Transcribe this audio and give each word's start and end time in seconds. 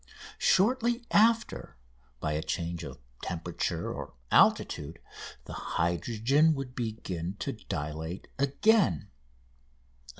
Shortly 0.39 1.05
after, 1.11 1.77
by 2.19 2.31
a 2.33 2.41
change 2.41 2.83
of 2.83 2.97
temperature 3.21 3.93
or 3.93 4.15
altitude, 4.31 4.97
the 5.45 5.53
hydrogen 5.53 6.55
would 6.55 6.73
begin 6.73 7.35
to 7.37 7.51
dilate 7.53 8.27
again. 8.39 9.09